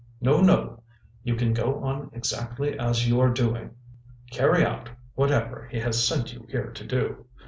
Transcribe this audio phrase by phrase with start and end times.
[0.19, 0.81] No, no,
[1.21, 3.75] you can go on exactly as you are doing.
[4.31, 7.25] Carry out whatever he has sent you here to do.